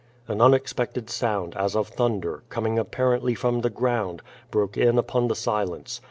[0.27, 5.35] An unexpected sound, as of thunder, coming apparently from the ground, broke in upon the
[5.35, 5.99] silence.